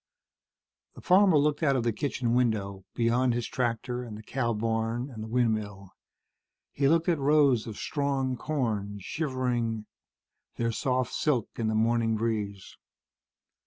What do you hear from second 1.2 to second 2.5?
looked out of the kitchen